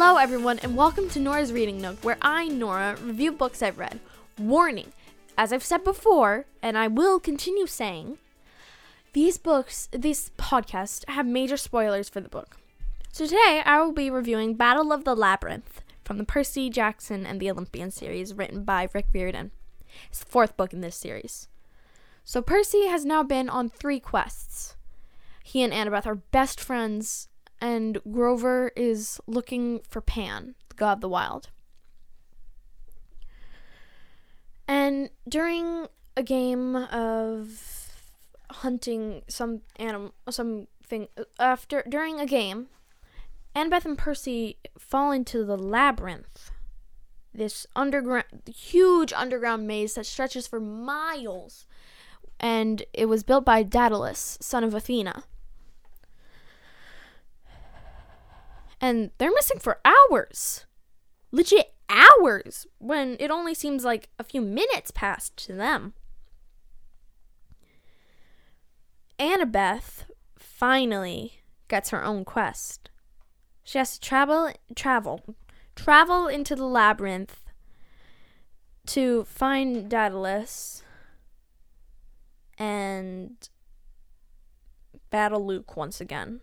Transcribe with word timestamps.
Hello, 0.00 0.16
everyone, 0.16 0.60
and 0.60 0.76
welcome 0.76 1.10
to 1.10 1.18
Nora's 1.18 1.52
Reading 1.52 1.80
Nook, 1.80 2.04
where 2.04 2.18
I, 2.22 2.46
Nora, 2.46 2.96
review 3.02 3.32
books 3.32 3.62
I've 3.62 3.80
read. 3.80 3.98
Warning, 4.38 4.92
as 5.36 5.52
I've 5.52 5.64
said 5.64 5.82
before, 5.82 6.46
and 6.62 6.78
I 6.78 6.86
will 6.86 7.18
continue 7.18 7.66
saying, 7.66 8.18
these 9.12 9.38
books, 9.38 9.88
this 9.90 10.30
podcast, 10.38 11.04
have 11.08 11.26
major 11.26 11.56
spoilers 11.56 12.08
for 12.08 12.20
the 12.20 12.28
book. 12.28 12.58
So 13.10 13.26
today, 13.26 13.60
I 13.64 13.82
will 13.82 13.90
be 13.90 14.08
reviewing 14.08 14.54
Battle 14.54 14.92
of 14.92 15.02
the 15.02 15.16
Labyrinth 15.16 15.82
from 16.04 16.18
the 16.18 16.24
Percy 16.24 16.70
Jackson 16.70 17.26
and 17.26 17.40
the 17.40 17.50
Olympian 17.50 17.90
series, 17.90 18.32
written 18.32 18.62
by 18.62 18.88
Rick 18.94 19.06
Riordan. 19.12 19.50
It's 20.10 20.20
the 20.20 20.30
fourth 20.30 20.56
book 20.56 20.72
in 20.72 20.80
this 20.80 20.94
series. 20.94 21.48
So 22.24 22.40
Percy 22.40 22.86
has 22.86 23.04
now 23.04 23.24
been 23.24 23.48
on 23.48 23.68
three 23.68 23.98
quests. 23.98 24.76
He 25.42 25.60
and 25.64 25.72
Annabeth 25.72 26.06
are 26.06 26.14
best 26.14 26.60
friends 26.60 27.26
and 27.60 27.98
Grover 28.10 28.72
is 28.76 29.20
looking 29.26 29.80
for 29.88 30.00
Pan, 30.00 30.54
the 30.68 30.74
god 30.74 30.94
of 30.94 31.00
the 31.00 31.08
wild. 31.08 31.50
And 34.66 35.10
during 35.28 35.86
a 36.16 36.22
game 36.22 36.76
of 36.76 37.92
hunting 38.50 39.22
some 39.28 39.62
animal, 39.76 40.14
something 40.28 41.08
uh, 41.16 41.24
after 41.38 41.82
during 41.88 42.20
a 42.20 42.26
game, 42.26 42.68
Annabeth 43.54 43.84
and 43.84 43.98
Percy 43.98 44.58
fall 44.78 45.10
into 45.10 45.44
the 45.44 45.56
labyrinth. 45.56 46.50
This 47.32 47.66
underground, 47.74 48.24
huge 48.54 49.12
underground 49.12 49.66
maze 49.66 49.94
that 49.94 50.06
stretches 50.06 50.46
for 50.46 50.60
miles, 50.60 51.66
and 52.40 52.82
it 52.92 53.06
was 53.06 53.22
built 53.22 53.44
by 53.44 53.62
Daedalus, 53.62 54.38
son 54.40 54.64
of 54.64 54.74
Athena. 54.74 55.24
And 58.80 59.10
they're 59.18 59.32
missing 59.32 59.58
for 59.58 59.80
hours. 59.84 60.66
Legit 61.30 61.74
hours 61.88 62.66
when 62.78 63.16
it 63.18 63.30
only 63.30 63.54
seems 63.54 63.84
like 63.84 64.08
a 64.18 64.24
few 64.24 64.40
minutes 64.40 64.90
passed 64.90 65.36
to 65.44 65.52
them. 65.52 65.94
Annabeth 69.18 70.04
finally 70.38 71.40
gets 71.66 71.90
her 71.90 72.04
own 72.04 72.24
quest. 72.24 72.90
She 73.64 73.78
has 73.78 73.98
to 73.98 74.00
travel 74.00 74.52
travel 74.74 75.36
travel 75.74 76.26
into 76.26 76.56
the 76.56 76.64
labyrinth 76.64 77.36
to 78.86 79.24
find 79.24 79.90
Daedalus 79.90 80.82
and 82.56 83.48
battle 85.10 85.44
Luke 85.44 85.76
once 85.76 86.00
again 86.00 86.40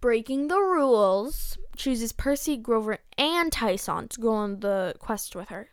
breaking 0.00 0.48
the 0.48 0.58
rules, 0.58 1.58
chooses 1.76 2.12
Percy, 2.12 2.56
Grover, 2.56 2.98
and 3.16 3.52
Tyson 3.52 4.08
to 4.08 4.20
go 4.20 4.32
on 4.32 4.60
the 4.60 4.94
quest 4.98 5.34
with 5.34 5.48
her. 5.48 5.70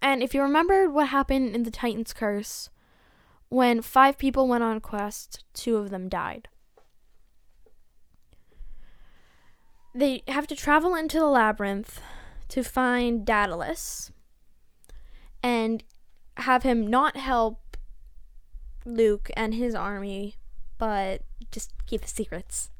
And 0.00 0.22
if 0.22 0.34
you 0.34 0.42
remember 0.42 0.90
what 0.90 1.08
happened 1.08 1.54
in 1.54 1.62
the 1.62 1.70
Titan's 1.70 2.12
Curse, 2.12 2.70
when 3.48 3.82
five 3.82 4.18
people 4.18 4.48
went 4.48 4.64
on 4.64 4.78
a 4.78 4.80
quest, 4.80 5.44
two 5.54 5.76
of 5.76 5.90
them 5.90 6.08
died. 6.08 6.48
They 9.94 10.22
have 10.26 10.46
to 10.46 10.56
travel 10.56 10.94
into 10.94 11.18
the 11.18 11.26
labyrinth 11.26 12.00
to 12.48 12.64
find 12.64 13.26
Daedalus 13.26 14.10
and 15.42 15.84
have 16.38 16.62
him 16.62 16.86
not 16.86 17.16
help 17.16 17.76
Luke 18.84 19.30
and 19.36 19.54
his 19.54 19.74
army, 19.74 20.36
but 20.78 21.22
just 21.50 21.72
keep 21.86 22.00
the 22.00 22.08
secrets. 22.08 22.71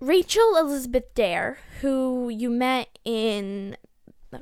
Rachel 0.00 0.56
Elizabeth 0.56 1.14
Dare, 1.14 1.58
who 1.80 2.28
you 2.28 2.50
met 2.50 2.98
in, 3.04 3.76
oh, 4.32 4.40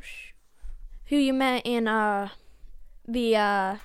who 1.06 1.16
you 1.16 1.32
met 1.32 1.62
in 1.64 1.86
uh, 1.86 2.30
the 3.06 3.36
uh, 3.36 3.76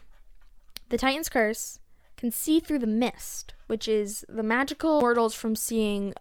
the 0.89 0.97
Titan's 0.97 1.29
Curse, 1.29 1.79
can 2.17 2.31
see 2.31 2.59
through 2.59 2.79
the 2.79 2.87
mist, 2.87 3.53
which 3.67 3.87
is 3.87 4.25
the 4.27 4.43
magical 4.43 4.99
mortals 4.99 5.35
from 5.35 5.55
seeing 5.55 6.13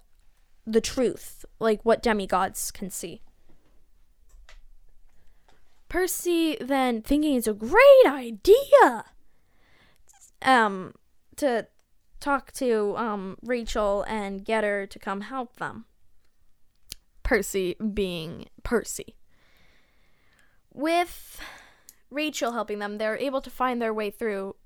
the 0.66 0.82
truth, 0.82 1.46
like 1.58 1.82
what 1.82 2.02
demigods 2.02 2.70
can 2.70 2.90
see. 2.90 3.22
Percy 5.88 6.58
then 6.60 7.00
thinking 7.00 7.34
it's 7.36 7.46
a 7.46 7.54
great 7.54 8.04
idea 8.06 9.06
um 10.42 10.94
to 11.36 11.66
talk 12.20 12.52
to 12.52 12.96
um, 12.96 13.36
Rachel 13.42 14.04
and 14.08 14.44
get 14.44 14.64
her 14.64 14.86
to 14.86 14.98
come 14.98 15.22
help 15.22 15.56
them. 15.56 15.84
Percy 17.22 17.76
being 17.92 18.46
Percy. 18.62 19.16
With 20.72 21.40
Rachel 22.10 22.52
helping 22.52 22.78
them, 22.78 22.98
they're 22.98 23.18
able 23.18 23.40
to 23.42 23.50
find 23.50 23.82
their 23.82 23.92
way 23.92 24.10
through, 24.10 24.56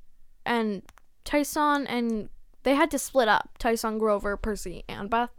and 0.46 0.82
Tyson 1.24 1.86
and 1.86 2.28
they 2.62 2.74
had 2.74 2.90
to 2.92 2.98
split 2.98 3.28
up. 3.28 3.58
Tyson, 3.58 3.98
Grover, 3.98 4.36
Percy, 4.36 4.84
and 4.88 5.10
Beth. 5.10 5.30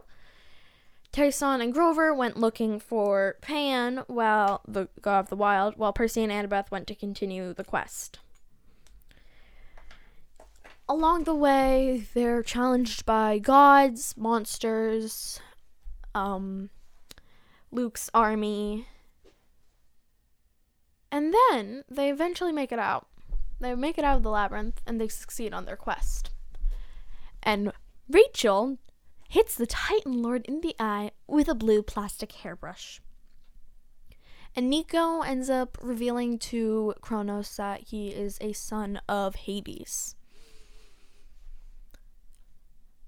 Tyson 1.12 1.60
and 1.60 1.72
Grover 1.72 2.12
went 2.12 2.36
looking 2.36 2.78
for 2.78 3.36
Pan, 3.40 4.02
while 4.08 4.60
the 4.66 4.88
God 5.00 5.20
of 5.20 5.28
the 5.30 5.36
Wild, 5.36 5.76
while 5.76 5.92
Percy 5.92 6.22
and 6.22 6.32
Annabeth 6.32 6.70
went 6.70 6.86
to 6.88 6.94
continue 6.94 7.54
the 7.54 7.64
quest 7.64 8.18
along 10.94 11.24
the 11.24 11.34
way, 11.34 12.06
they're 12.14 12.42
challenged 12.42 13.04
by 13.04 13.38
gods, 13.38 14.14
monsters, 14.16 15.40
um, 16.14 16.70
Luke's 17.72 18.08
army. 18.14 18.86
And 21.10 21.34
then 21.50 21.82
they 21.90 22.10
eventually 22.10 22.52
make 22.52 22.70
it 22.70 22.78
out. 22.78 23.08
They 23.60 23.74
make 23.74 23.98
it 23.98 24.04
out 24.04 24.18
of 24.18 24.22
the 24.22 24.30
labyrinth 24.30 24.80
and 24.86 25.00
they 25.00 25.08
succeed 25.08 25.52
on 25.52 25.64
their 25.64 25.76
quest. 25.76 26.30
And 27.42 27.72
Rachel 28.08 28.78
hits 29.28 29.56
the 29.56 29.66
Titan 29.66 30.22
Lord 30.22 30.44
in 30.46 30.60
the 30.60 30.76
eye 30.78 31.10
with 31.26 31.48
a 31.48 31.54
blue 31.54 31.82
plastic 31.82 32.30
hairbrush. 32.32 33.00
And 34.54 34.70
Nico 34.70 35.22
ends 35.22 35.50
up 35.50 35.76
revealing 35.82 36.38
to 36.38 36.94
Kronos 37.00 37.56
that 37.56 37.80
he 37.88 38.10
is 38.10 38.38
a 38.40 38.52
son 38.52 39.00
of 39.08 39.34
Hades. 39.34 40.14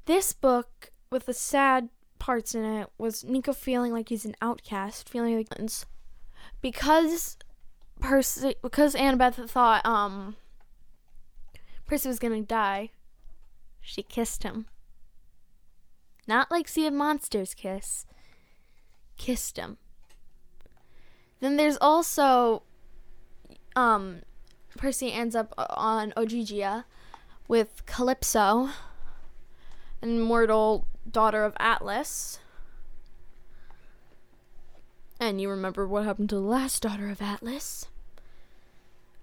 This 0.07 0.33
book, 0.33 0.93
with 1.11 1.27
the 1.27 1.35
sad 1.35 1.89
parts 2.19 2.55
in 2.55 2.65
it, 2.65 2.89
was 2.97 3.25
Nico 3.25 3.53
feeling 3.53 3.93
like 3.93 4.09
he's 4.09 4.25
an 4.25 4.37
outcast, 4.41 5.09
feeling 5.09 5.37
like 5.37 5.49
because 6.61 7.37
Percy, 8.01 8.55
because 8.63 8.95
Annabeth 8.95 9.49
thought 9.51 9.85
um 9.85 10.37
Percy 11.87 12.09
was 12.09 12.19
gonna 12.19 12.43
die, 12.43 12.91
she 13.81 14.03
kissed 14.03 14.43
him. 14.43 14.67
Not 16.29 16.51
like 16.51 16.69
Sea 16.69 16.87
of 16.87 16.95
Monsters 16.95 17.55
kiss. 17.55 18.07
Kissed 19.17 19.57
him. 19.57 19.79
Then 21.41 21.57
there's 21.57 21.79
also 21.81 22.63
um 23.75 24.23
Percy 24.77 25.13
ends 25.13 25.35
up 25.35 25.55
on 25.57 26.13
Ogygia 26.13 26.85
with 27.49 27.87
Calypso 27.87 28.71
immortal 30.03 30.87
daughter 31.11 31.45
of 31.45 31.55
Atlas. 31.59 32.39
And 35.19 35.41
you 35.41 35.49
remember 35.49 35.87
what 35.87 36.05
happened 36.05 36.29
to 36.31 36.35
the 36.37 36.41
last 36.41 36.83
daughter 36.83 37.09
of 37.09 37.23
Atlas. 37.23 37.87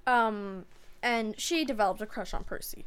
Um, 0.08 0.66
and 1.02 1.40
she 1.40 1.64
developed 1.64 2.02
a 2.02 2.06
crush 2.06 2.34
on 2.34 2.44
Percy. 2.44 2.86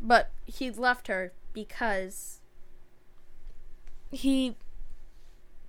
But 0.00 0.30
he 0.44 0.70
left 0.70 1.06
her 1.06 1.32
because 1.52 2.40
he 4.10 4.56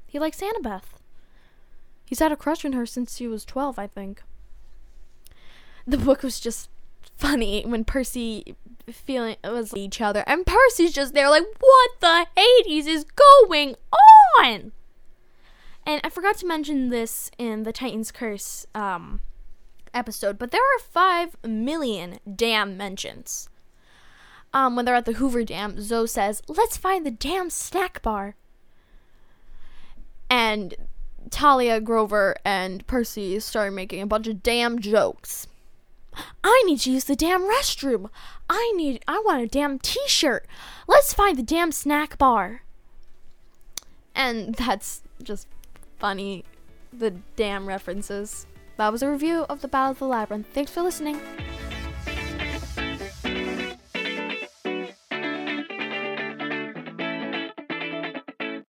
he 0.07 0.19
likes 0.19 0.41
Annabeth. 0.41 0.95
He's 2.05 2.19
had 2.19 2.31
a 2.31 2.35
crush 2.35 2.65
on 2.65 2.73
her 2.73 2.87
since 2.87 3.15
she 3.15 3.27
was 3.27 3.45
12, 3.45 3.77
I 3.77 3.85
think. 3.85 4.23
The 5.85 5.97
book 5.97 6.23
was 6.23 6.39
just 6.39 6.69
funny 7.15 7.63
when 7.63 7.83
Percy 7.83 8.55
feeling 8.95 9.37
it 9.43 9.49
was 9.49 9.75
each 9.75 10.01
other. 10.01 10.23
And 10.27 10.45
Percy's 10.45 10.93
just 10.93 11.13
there 11.13 11.29
like 11.29 11.45
what 11.59 11.89
the 11.99 12.27
Hades 12.35 12.87
is 12.87 13.05
going 13.05 13.75
on? 14.37 14.71
And 15.85 16.01
I 16.03 16.09
forgot 16.09 16.37
to 16.37 16.45
mention 16.45 16.89
this 16.89 17.31
in 17.37 17.63
the 17.63 17.73
Titan's 17.73 18.11
Curse 18.11 18.65
um, 18.75 19.21
episode 19.93 20.37
but 20.37 20.51
there 20.51 20.61
are 20.61 20.79
5 20.79 21.37
million 21.43 22.19
dam 22.35 22.77
mentions. 22.77 23.49
Um, 24.53 24.75
when 24.75 24.85
they're 24.85 24.95
at 24.95 25.05
the 25.05 25.13
Hoover 25.13 25.43
Dam 25.43 25.79
Zoe 25.79 26.07
says 26.07 26.41
let's 26.47 26.77
find 26.77 27.05
the 27.05 27.11
damn 27.11 27.49
snack 27.49 28.01
bar. 28.01 28.35
And 30.29 30.75
Thalia 31.31 31.81
Grover 31.81 32.35
and 32.45 32.85
Percy 32.87 33.39
started 33.39 33.71
making 33.71 34.01
a 34.01 34.07
bunch 34.07 34.27
of 34.27 34.43
damn 34.43 34.79
jokes 34.79 35.47
I 36.43 36.63
need 36.65 36.79
to 36.81 36.91
use 36.91 37.05
the 37.05 37.15
damn 37.15 37.41
restroom. 37.41 38.09
I 38.49 38.73
need 38.75 39.03
I 39.07 39.21
want 39.25 39.43
a 39.43 39.47
damn 39.47 39.79
t-shirt. 39.79 40.47
Let's 40.87 41.13
find 41.13 41.37
the 41.37 41.43
damn 41.43 41.71
snack 41.71 42.17
bar. 42.17 42.63
And 44.15 44.55
that's 44.55 45.01
just 45.23 45.47
funny 45.97 46.43
the 46.91 47.11
damn 47.35 47.67
references. 47.67 48.45
That 48.77 48.91
was 48.91 49.03
a 49.03 49.11
review 49.11 49.45
of 49.49 49.61
the 49.61 49.67
Battle 49.67 49.91
of 49.91 49.99
the 49.99 50.07
Labyrinth. 50.07 50.47
Thanks 50.53 50.71
for 50.71 50.81
listening. 50.81 51.19